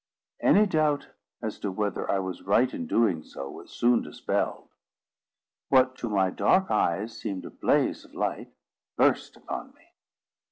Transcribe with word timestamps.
Any 0.39 0.65
doubt 0.65 1.09
as 1.43 1.59
to 1.59 1.71
whether 1.71 2.09
I 2.09 2.17
was 2.17 2.41
right 2.41 2.73
in 2.73 2.87
so 2.87 2.87
doing, 2.87 3.19
was 3.53 3.69
soon 3.69 4.01
dispelled. 4.01 4.69
What 5.69 5.95
to 5.97 6.09
my 6.09 6.31
dark 6.31 6.71
eyes 6.71 7.15
seemed 7.15 7.45
a 7.45 7.51
blaze 7.51 8.03
of 8.03 8.15
light, 8.15 8.51
burst 8.97 9.37
upon 9.37 9.75
me. 9.75 9.91